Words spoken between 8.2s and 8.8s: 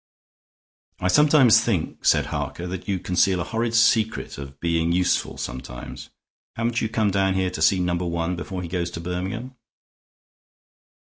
before he